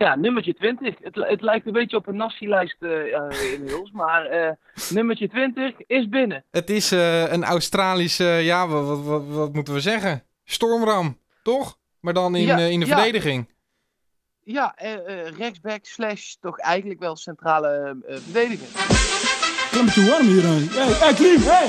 [0.00, 0.94] Ja, nummertje 20.
[1.02, 3.90] Het, het lijkt een beetje op een nazi-lijst uh, inmiddels.
[3.90, 4.50] Maar uh,
[4.90, 6.44] nummertje 20 is binnen.
[6.50, 10.22] Het is uh, een Australische, ja, wat, wat, wat, moeten we zeggen?
[10.44, 11.78] Stormram, toch?
[12.00, 12.96] Maar dan in, ja, in de ja.
[12.96, 13.48] verdediging.
[14.42, 14.74] Ja,
[15.36, 19.38] rechtsback slash toch eigenlijk wel centrale verdediger.
[19.70, 20.42] Het is warm hier.
[20.42, 21.68] Hey, hey Klim, hey.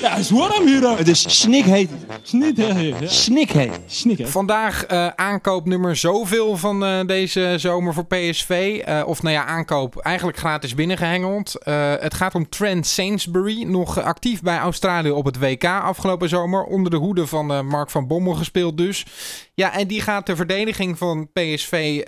[0.00, 0.96] Ja, het is warm hier.
[0.96, 1.90] Het is snikheet.
[2.22, 3.10] Snikheet.
[3.10, 3.80] Snikheet.
[3.86, 4.30] Snikheet.
[4.30, 8.82] Vandaag uh, aankoopnummer zoveel van uh, deze zomer voor PSV.
[8.88, 11.56] Uh, of nou ja, aankoop eigenlijk gratis binnengehengeld.
[12.00, 13.62] het gaat om Trent Sainsbury.
[13.62, 16.64] Nog actief bij Australië op het WK afgelopen zomer.
[16.64, 19.06] Onder de hoede van Mark van Bommel gespeeld dus.
[19.54, 22.02] Ja, en die gaat de verdediging van PSV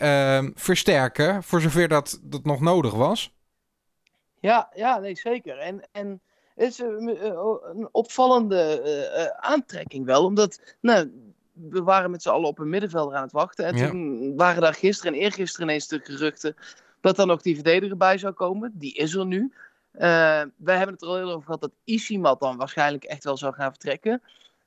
[0.54, 1.42] versterken.
[1.42, 3.36] Voor zover dat, dat nog nodig was.
[4.40, 5.58] Ja, ja nee, zeker.
[5.58, 6.20] En, en
[6.54, 7.36] het is een,
[7.76, 11.10] een opvallende uh, aantrekking wel, omdat nou,
[11.52, 13.64] we waren met z'n allen op een middenvelder aan het wachten.
[13.64, 16.56] En toen waren daar gisteren en eergisteren ineens de geruchten
[17.00, 18.72] dat er nog die verdediger bij zou komen.
[18.74, 19.52] Die is er nu.
[19.94, 20.00] Uh,
[20.56, 23.54] wij hebben het er al heel over gehad dat Isimat dan waarschijnlijk echt wel zou
[23.54, 24.22] gaan vertrekken.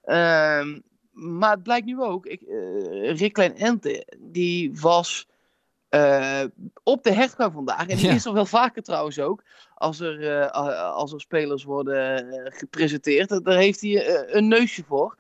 [0.05, 0.65] Uh,
[1.11, 5.27] maar het blijkt nu ook, ik, uh, Rick Klein Ente, die was
[5.95, 6.43] uh,
[6.83, 7.87] op de hertgang vandaag.
[7.87, 9.43] En die is er wel vaker trouwens ook.
[9.75, 10.49] Als er, uh,
[10.95, 13.45] als er spelers worden uh, gepresenteerd.
[13.45, 15.17] Daar heeft hij een neusje voor.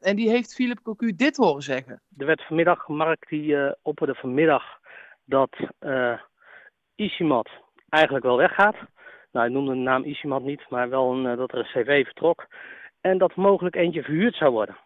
[0.00, 2.02] en die heeft Philip Cocu dit horen zeggen.
[2.18, 4.62] Er werd vanmiddag gemarkt, die opperde vanmiddag
[5.24, 5.56] dat
[6.94, 7.48] Isimat
[7.88, 8.76] eigenlijk wel weggaat.
[9.32, 12.46] Nou, hij noemde de naam Isimat niet, maar wel een, dat er een cv vertrok.
[13.00, 14.76] En dat mogelijk eentje verhuurd zou worden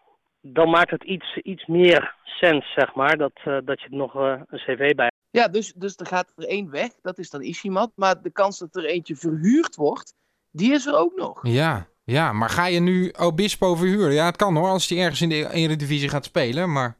[0.41, 4.15] dan maakt het iets, iets meer sens, zeg maar, dat, uh, dat je er nog
[4.15, 7.41] uh, een cv bij Ja, dus, dus er gaat er één weg, dat is dan
[7.41, 7.91] Ishimat.
[7.95, 10.13] Maar de kans dat er eentje verhuurd wordt,
[10.51, 11.39] die is er ook nog.
[11.47, 14.13] Ja, ja maar ga je nu Obispo verhuren?
[14.13, 16.97] Ja, het kan hoor, als hij ergens in de Eredivisie gaat spelen, maar...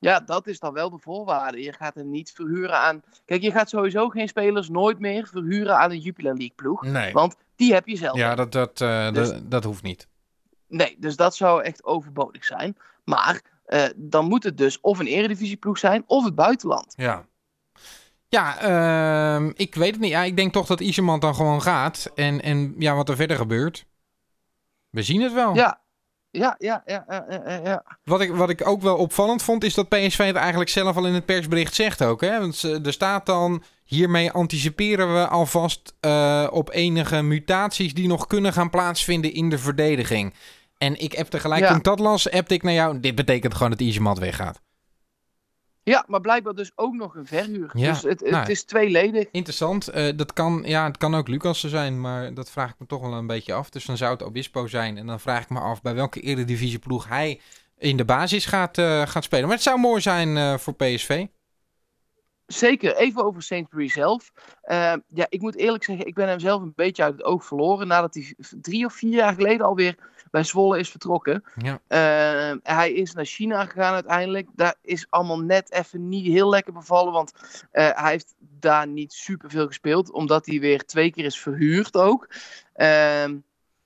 [0.00, 1.62] Ja, dat is dan wel de voorwaarde.
[1.62, 3.02] Je gaat hem niet verhuren aan...
[3.24, 6.82] Kijk, je gaat sowieso geen spelers nooit meer verhuren aan een Jupiler League ploeg.
[6.82, 7.12] Nee.
[7.12, 8.16] Want die heb je zelf.
[8.16, 9.28] Ja, dat, dat, uh, dus...
[9.28, 10.08] dat, dat hoeft niet.
[10.68, 12.76] Nee, dus dat zou echt overbodig zijn.
[13.04, 16.94] Maar uh, dan moet het dus of een eredivisieploeg zijn of het buitenland.
[16.96, 17.26] Ja.
[18.28, 18.68] Ja,
[19.40, 20.10] uh, ik weet het niet.
[20.10, 22.10] Ja, ik denk toch dat Iseman dan gewoon gaat.
[22.14, 23.86] En, en ja, wat er verder gebeurt.
[24.90, 25.54] We zien het wel.
[25.54, 25.80] Ja,
[26.30, 27.84] ja, ja, ja, ja, ja.
[28.04, 31.06] Wat, ik, wat ik ook wel opvallend vond, is dat PSV het eigenlijk zelf al
[31.06, 32.20] in het persbericht zegt ook.
[32.20, 32.40] Hè?
[32.40, 38.52] Want er staat dan, hiermee anticiperen we alvast uh, op enige mutaties die nog kunnen
[38.52, 40.34] gaan plaatsvinden in de verdediging.
[40.78, 41.72] En ik heb tegelijk, ja.
[41.72, 43.00] toen dat las, appte ik naar jou.
[43.00, 44.60] Dit betekent gewoon dat Isemat weggaat.
[45.82, 47.70] Ja, maar blijkbaar dus ook nog een verhuur.
[47.72, 49.28] Ja, dus het, het nou, is tweeledig.
[49.30, 49.94] Interessant.
[49.94, 53.00] Uh, dat kan, ja, het kan ook Lucas zijn, maar dat vraag ik me toch
[53.00, 53.70] wel een beetje af.
[53.70, 54.98] Dus dan zou het Obispo zijn.
[54.98, 57.40] En dan vraag ik me af bij welke eredivisieploeg hij
[57.78, 59.44] in de basis gaat, uh, gaat spelen.
[59.46, 61.26] Maar het zou mooi zijn uh, voor PSV.
[62.48, 64.32] Zeker, even over Sainsbury zelf.
[64.64, 67.44] Uh, ja, ik moet eerlijk zeggen, ik ben hem zelf een beetje uit het oog
[67.44, 67.86] verloren.
[67.86, 69.96] Nadat hij drie of vier jaar geleden alweer
[70.30, 71.44] bij Zwolle is vertrokken.
[71.56, 71.72] Ja.
[71.72, 74.48] Uh, hij is naar China gegaan uiteindelijk.
[74.54, 77.12] Daar is allemaal net even niet heel lekker bevallen.
[77.12, 77.32] Want
[77.72, 80.10] uh, hij heeft daar niet super veel gespeeld.
[80.10, 82.28] Omdat hij weer twee keer is verhuurd ook.
[82.74, 83.36] Ehm,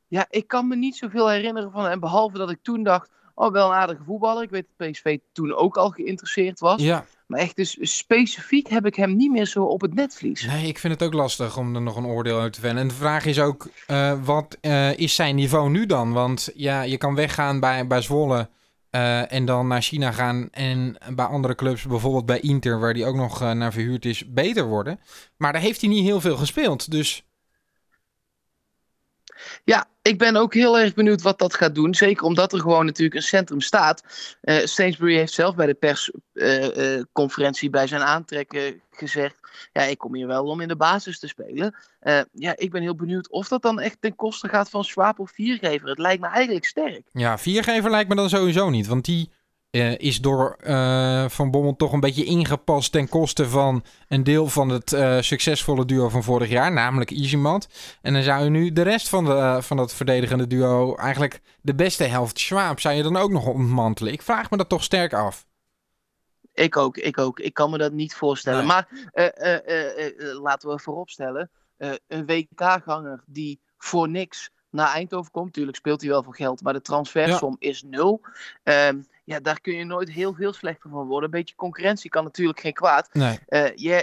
[0.09, 2.01] ja, ik kan me niet zoveel herinneren van hem.
[2.01, 4.43] Behalve dat ik toen dacht, oh wel een aardige voetballer.
[4.43, 6.83] Ik weet dat PSV toen ook al geïnteresseerd was.
[6.83, 7.05] Ja.
[7.27, 10.47] Maar echt dus specifiek heb ik hem niet meer zo op het netvlies.
[10.47, 12.77] Nee, ik vind het ook lastig om er nog een oordeel uit te vellen.
[12.77, 16.13] En de vraag is ook, uh, wat uh, is zijn niveau nu dan?
[16.13, 18.49] Want ja, je kan weggaan bij, bij Zwolle
[18.91, 20.49] uh, en dan naar China gaan.
[20.51, 24.65] En bij andere clubs, bijvoorbeeld bij Inter, waar die ook nog naar verhuurd is, beter
[24.65, 25.01] worden.
[25.37, 27.25] Maar daar heeft hij niet heel veel gespeeld, dus...
[29.65, 31.95] Ja, ik ben ook heel erg benieuwd wat dat gaat doen.
[31.95, 34.03] Zeker omdat er gewoon natuurlijk een centrum staat.
[34.43, 39.37] Uh, Sainsbury heeft zelf bij de persconferentie uh, uh, bij zijn aantrekken gezegd...
[39.73, 41.75] ja, ik kom hier wel om in de basis te spelen.
[42.33, 45.31] ja, ik ben heel benieuwd of dat dan echt ten koste gaat van Schwab of
[45.31, 45.89] Viergever.
[45.89, 47.03] Het lijkt me eigenlijk sterk.
[47.13, 48.87] Ja, Viergever lijkt me dan sowieso niet.
[48.87, 49.31] Want die
[49.73, 54.47] uh, is door uh, Van Bommel toch een beetje ingepast ten koste van een deel
[54.47, 57.69] van het uh, succesvolle duo van vorig jaar, namelijk Izimat.
[58.03, 61.75] En dan zou je nu de rest van, de, van dat verdedigende duo, eigenlijk de
[61.75, 64.13] beste helft Schwab, zou je dan ook nog ontmantelen.
[64.13, 65.47] Ik vraag me dat toch sterk af.
[66.55, 67.41] Ik ook, ik ook.
[67.41, 68.59] Ik kan me dat niet voorstellen.
[68.59, 68.69] Nee.
[68.69, 68.89] Maar
[70.43, 71.51] laten we vooropstellen,
[72.07, 75.47] een WK-ganger die voor niks naar Eindhoven komt.
[75.47, 77.69] Natuurlijk speelt hij wel voor geld, maar de transfersom ja.
[77.69, 78.21] is nul.
[78.63, 81.25] Um, ja, daar kun je nooit heel veel slechter van worden.
[81.25, 83.09] Een beetje concurrentie kan natuurlijk geen kwaad.
[83.13, 83.39] Nee.
[83.49, 84.03] Uh, yeah,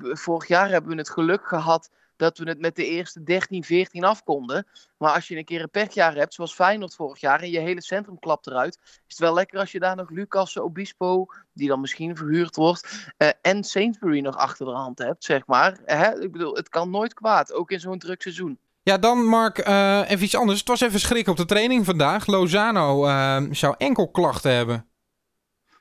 [0.00, 4.04] vorig jaar hebben we het geluk gehad dat we het met de eerste 13, 14
[4.04, 4.66] af konden.
[4.96, 7.82] Maar als je een keer een pechjaar hebt, zoals Feyenoord vorig jaar, en je hele
[7.82, 11.80] centrum klapt eruit, is het wel lekker als je daar nog Lucas Obispo, die dan
[11.80, 15.78] misschien verhuurd wordt, uh, en Sainsbury nog achter de hand hebt, zeg maar.
[15.84, 16.20] Hè?
[16.20, 18.58] Ik bedoel, het kan nooit kwaad, ook in zo'n druk seizoen.
[18.88, 20.58] Ja, dan Mark, uh, even iets anders.
[20.58, 22.26] Het was even schrik op de training vandaag.
[22.26, 24.86] Lozano uh, zou enkelklachten hebben.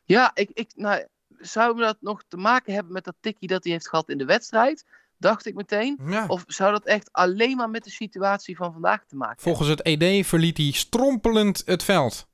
[0.03, 1.05] Ja, ik, ik, nou,
[1.39, 4.25] zou dat nog te maken hebben met dat tikkie dat hij heeft gehad in de
[4.25, 4.85] wedstrijd?
[5.17, 5.99] Dacht ik meteen.
[6.27, 9.81] Of zou dat echt alleen maar met de situatie van vandaag te maken Volgens het
[9.81, 12.27] ED verliet hij strompelend het veld.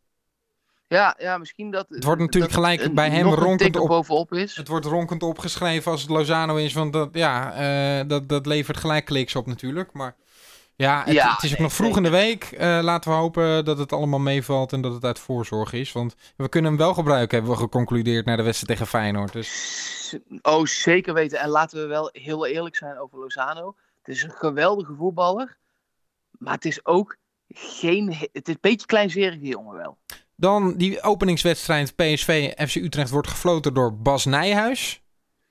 [0.88, 1.86] Ja, ja, misschien dat.
[1.90, 4.56] Het wordt natuurlijk gelijk bij hem ronkend op, bovenop is.
[4.56, 7.62] Het wordt ronkend opgeschreven als het Lozano is, want dat, ja,
[8.02, 9.94] uh, dat, dat levert gelijk kliks op natuurlijk.
[9.94, 10.16] Maar
[10.84, 12.52] ja, het, het is ook nog vroeg in de week.
[12.52, 15.92] Uh, laten we hopen dat het allemaal meevalt en dat het uit voorzorg is.
[15.92, 19.34] Want we kunnen hem wel gebruiken, hebben we geconcludeerd naar de wedstrijd tegen Feyenoord.
[19.34, 20.20] Dus...
[20.42, 21.40] Oh, zeker weten.
[21.40, 23.76] En laten we wel heel eerlijk zijn over Lozano.
[24.02, 25.58] Het is een geweldige voetballer.
[26.32, 28.14] Maar het is ook geen...
[28.14, 29.98] Het is een beetje kleinzerige jongen wel.
[30.36, 35.02] Dan die openingswedstrijd PSV FC Utrecht wordt gefloten door Bas Nijhuis.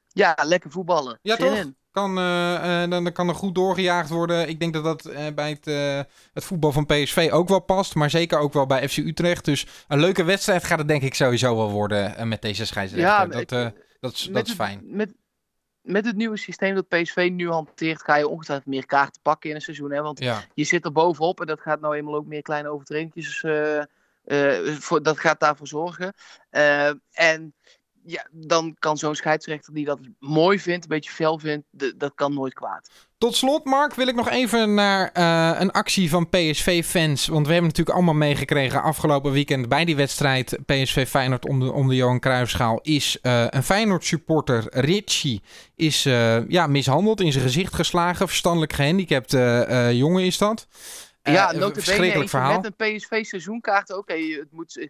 [0.08, 1.18] Ja, lekker voetballen.
[1.22, 1.64] Ja, toch?
[1.92, 4.48] Kan, uh, dan, dan, kan er goed doorgejaagd worden.
[4.48, 6.00] Ik denk dat dat uh, bij het, uh,
[6.32, 7.94] het, voetbal van PSV ook wel past.
[7.94, 9.44] Maar zeker ook wel bij FC Utrecht.
[9.44, 13.10] Dus een leuke wedstrijd gaat het denk ik sowieso wel worden met deze scheidsrechter.
[13.10, 13.48] Ja, dat,
[14.00, 14.80] dat, is, dat is fijn.
[14.84, 15.14] met,
[15.80, 19.56] met het nieuwe systeem dat PSV nu hanteert, ga je ongetwijfeld meer kaarten pakken in
[19.56, 19.92] een seizoen.
[19.92, 20.02] Hè?
[20.02, 20.44] Want ja.
[20.54, 23.40] je zit er bovenop en dat gaat nou eenmaal ook meer kleine overtredingjes.
[24.78, 26.12] voor, dat gaat daarvoor zorgen.
[27.10, 27.54] en
[28.04, 31.66] ja, dan kan zo'n scheidsrechter die dat mooi vindt, een beetje fel vindt,
[31.96, 32.90] dat kan nooit kwaad.
[33.18, 37.26] Tot slot, Mark, wil ik nog even naar uh, een actie van PSV-fans.
[37.26, 41.86] Want we hebben natuurlijk allemaal meegekregen afgelopen weekend bij die wedstrijd PSV Feyenoord om de,
[41.88, 42.78] de Johan Cruijffschaal.
[42.82, 45.42] Is uh, een Feyenoord-supporter, Richie,
[45.76, 48.28] is uh, ja, mishandeld, in zijn gezicht geslagen.
[48.28, 49.32] Verstandelijk gehandicapt
[49.92, 50.66] jongen is dat.
[51.22, 52.60] Ja, uh, verschrikkelijk verhaal.
[52.60, 54.88] Met een PSV seizoenkaart, oké, je, moet,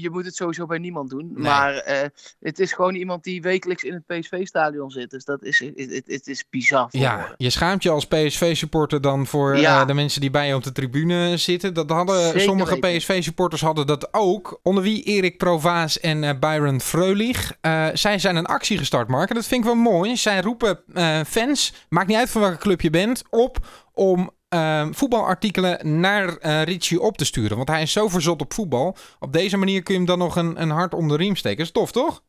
[0.00, 1.32] je moet het sowieso bij niemand doen.
[1.34, 2.00] Maar uh,
[2.40, 5.10] het is gewoon iemand die wekelijks in het PSV-stadion zit.
[5.10, 6.88] Dus dat is, het, het is bizar.
[6.90, 9.80] Ja, je schaamt je als PSV-supporter dan voor ja.
[9.80, 11.74] uh, de mensen die bij je op de tribune zitten.
[11.74, 14.60] Dat hadden Zeker sommige PSV-supporters hadden dat ook.
[14.62, 17.52] Onder wie Erik Provaas en Byron Freulich.
[17.92, 19.28] zij zijn een actie gestart, Mark.
[19.28, 20.16] En dat vind ik wel mooi.
[20.16, 20.78] Zij roepen
[21.26, 23.58] fans, maakt niet uit van welke club je bent, op
[23.92, 27.56] om uh, voetbalartikelen naar uh, Richie op te sturen.
[27.56, 28.96] Want hij is zo verzot op voetbal.
[29.18, 31.64] Op deze manier kun je hem dan nog een, een hart om de riem steken.
[31.64, 32.22] is tof, toch?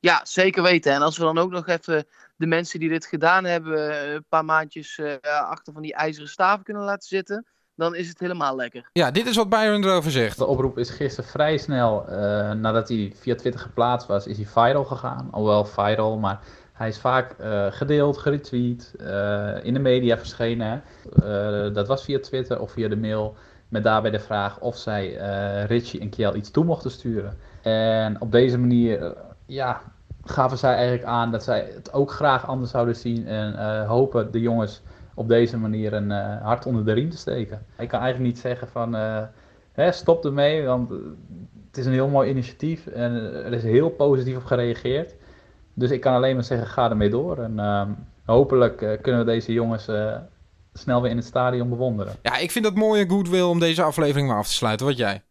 [0.00, 0.92] Ja, zeker weten.
[0.92, 2.06] En als we dan ook nog even
[2.36, 3.90] de mensen die dit gedaan hebben...
[3.90, 7.46] Eh, een paar maandjes uh, achter van die ijzeren staven kunnen laten zitten...
[7.74, 8.88] dan is het helemaal lekker.
[8.92, 10.38] Ja, dit is wat Byron erover zegt.
[10.38, 12.04] De oproep is gisteren vrij snel,
[12.54, 14.26] nadat hij via Twitter geplaatst was...
[14.26, 15.28] is hij viral gegaan.
[15.30, 16.40] Alhoewel viral, maar
[16.80, 20.82] hij is vaak uh, gedeeld, geretweet, uh, in de media verschenen.
[21.22, 23.34] Uh, dat was via Twitter of via de mail.
[23.68, 25.12] Met daarbij de vraag of zij
[25.66, 27.36] Richie en Kiel iets toe mochten sturen.
[27.62, 29.14] En op deze manier
[29.46, 29.80] ja,
[30.24, 33.26] gaven zij eigenlijk aan dat zij het ook graag anders zouden zien.
[33.26, 34.82] En hopen de jongens
[35.14, 36.10] op deze manier een
[36.42, 37.66] hart onder de riem te steken.
[37.78, 38.94] Ik kan eigenlijk niet zeggen van
[39.72, 40.90] hè, stop ermee, want
[41.66, 42.86] het is een heel mooi initiatief.
[42.86, 43.12] En
[43.44, 45.14] er is heel positief op gereageerd.
[45.80, 47.38] Dus ik kan alleen maar zeggen, ga ermee door.
[47.38, 47.82] En uh,
[48.24, 50.16] hopelijk uh, kunnen we deze jongens uh,
[50.72, 52.14] snel weer in het stadion bewonderen.
[52.22, 54.86] Ja, ik vind dat mooie goodwill om deze aflevering maar af te sluiten.
[54.86, 55.22] Wat jij?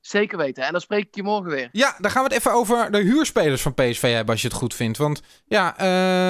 [0.00, 0.64] Zeker weten.
[0.64, 1.68] En dan spreek ik je morgen weer.
[1.72, 4.56] Ja, dan gaan we het even over de huurspelers van PSV hebben, als je het
[4.56, 4.98] goed vindt.
[4.98, 5.66] Want ja,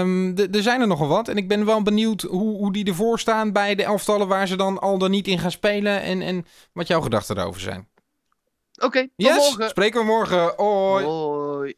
[0.01, 1.29] um, er zijn er nogal wat.
[1.29, 4.57] En ik ben wel benieuwd hoe, hoe die ervoor staan bij de elftallen waar ze
[4.57, 6.03] dan al dan niet in gaan spelen.
[6.03, 7.89] En, en wat jouw gedachten erover zijn.
[8.75, 9.69] Oké, okay, yes, morgen.
[9.69, 10.53] spreken we morgen.
[10.57, 11.05] Hoi.
[11.05, 11.75] Hoi.